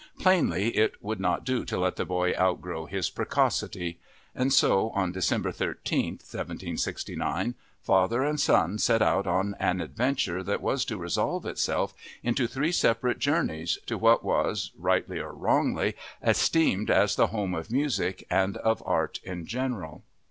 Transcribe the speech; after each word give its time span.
Plainly, 0.17 0.75
it 0.75 0.95
would 1.03 1.19
not 1.19 1.45
do 1.45 1.63
to 1.63 1.77
let 1.77 1.95
the 1.95 2.05
boy 2.05 2.33
outgrow 2.33 2.87
his 2.87 3.11
precocity. 3.11 3.99
And 4.33 4.51
so 4.51 4.89
on 4.95 5.11
December 5.11 5.51
13, 5.51 6.13
1769, 6.13 7.53
father 7.83 8.23
and 8.23 8.39
son 8.39 8.79
set 8.79 9.03
out 9.03 9.27
on 9.27 9.53
an 9.59 9.79
adventure 9.79 10.41
that 10.41 10.59
was 10.63 10.85
to 10.85 10.97
resolve 10.97 11.45
itself 11.45 11.93
into 12.23 12.47
three 12.47 12.71
separate 12.71 13.19
journeys 13.19 13.77
to 13.85 13.95
what 13.95 14.25
was, 14.25 14.71
rightly 14.75 15.19
or 15.19 15.33
wrongly, 15.35 15.93
esteemed 16.23 16.89
as 16.89 17.15
the 17.15 17.27
home 17.27 17.53
of 17.53 17.69
music 17.69 18.25
and 18.27 18.57
of 18.57 18.81
art 18.87 19.19
in 19.23 19.45
general. 19.45 20.01